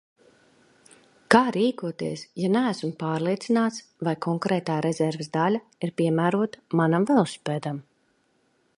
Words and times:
Kā 1.35 1.41
rīkoties, 1.57 2.23
ja 2.45 2.49
neesmu 2.55 2.89
pārliecināts, 3.05 3.85
vai 4.09 4.15
konkrētā 4.29 4.81
rezerves 4.89 5.33
daļa 5.39 5.63
ir 5.89 5.97
piemērota 6.01 6.81
manam 6.83 7.11
velosipēdam? 7.13 7.83